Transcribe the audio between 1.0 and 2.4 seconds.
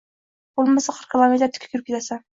kilometr tik turib ketasan.